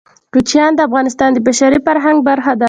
کوچیان 0.33 0.71
د 0.75 0.79
افغانستان 0.87 1.29
د 1.33 1.37
بشري 1.47 1.79
فرهنګ 1.85 2.17
برخه 2.29 2.51
ده. 2.57 2.59